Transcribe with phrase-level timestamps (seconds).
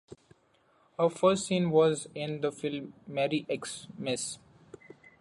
[0.97, 4.39] Her first scene was in the film "Merry X-Miss".